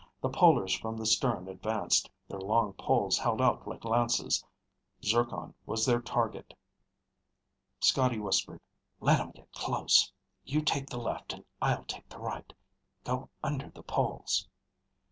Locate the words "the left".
10.89-11.33